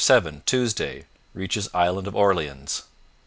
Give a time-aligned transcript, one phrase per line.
[0.03, 1.05] 7 Tuesday
[1.35, 2.85] Reaches Island of Orleans.